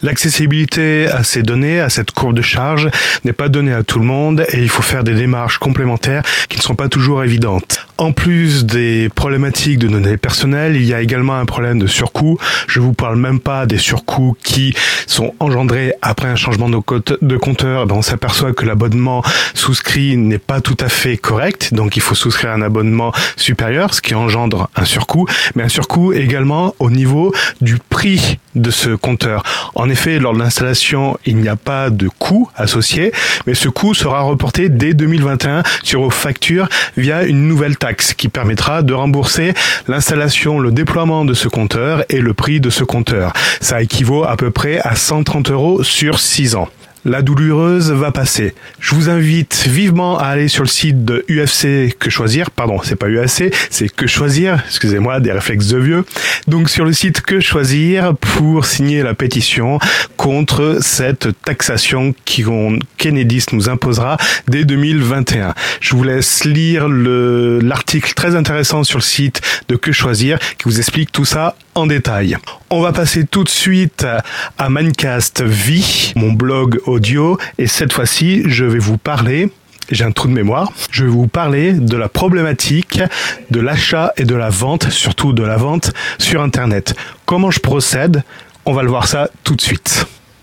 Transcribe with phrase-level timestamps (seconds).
[0.00, 2.88] L'accessibilité à ces données, à cette courbe de charge,
[3.24, 6.56] n'est pas donnée à tout le monde et il faut faire des démarches complémentaires qui
[6.56, 7.84] ne sont pas toujours évidentes.
[7.96, 12.38] En plus des problématiques de données personnelles, il y a également un problème de surcoût.
[12.68, 14.72] Je vous parle même pas des surcoûts qui
[15.08, 17.86] sont engendrés après un changement de compteur.
[17.88, 19.24] Ben, on s'aperçoit que l'abonnement
[19.54, 24.00] souscrit n'est pas tout à fait correct, donc il faut souscrire un abonnement supérieur, ce
[24.00, 25.26] qui engendre un surcoût,
[25.56, 29.42] mais un surcoût également au niveau du prix de ce compteur.
[29.78, 33.12] En effet, lors de l'installation, il n'y a pas de coût associé,
[33.46, 38.28] mais ce coût sera reporté dès 2021 sur vos factures via une nouvelle taxe qui
[38.28, 39.54] permettra de rembourser
[39.86, 43.32] l'installation, le déploiement de ce compteur et le prix de ce compteur.
[43.60, 46.68] Ça équivaut à peu près à 130 euros sur 6 ans
[47.04, 48.54] la douloureuse va passer.
[48.80, 52.50] Je vous invite vivement à aller sur le site de UFC Que Choisir.
[52.50, 54.62] Pardon, c'est pas UAC, c'est Que Choisir.
[54.66, 56.04] Excusez-moi, des réflexes de vieux.
[56.46, 59.78] Donc sur le site Que Choisir pour signer la pétition
[60.16, 62.44] contre cette taxation qui
[62.96, 64.16] Kennedy nous imposera
[64.48, 65.54] dès 2021.
[65.80, 70.78] Je vous laisse lire l'article très intéressant sur le site de Que Choisir qui vous
[70.78, 72.36] explique tout ça détail.
[72.70, 74.06] On va passer tout de suite
[74.58, 79.50] à Minecast Vie, mon blog audio, et cette fois-ci, je vais vous parler
[79.90, 80.70] j'ai un trou de mémoire.
[80.90, 83.00] Je vais vous parler de la problématique
[83.50, 86.94] de l'achat et de la vente, surtout de la vente sur Internet.
[87.24, 88.22] Comment je procède?
[88.66, 90.06] On va le voir ça tout de suite.